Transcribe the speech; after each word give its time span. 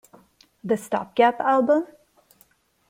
The 0.63 0.77
stop-gap 0.77 1.39
album!? 1.39 1.85